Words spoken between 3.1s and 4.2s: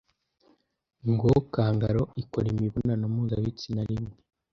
mpuzabitsina rimwe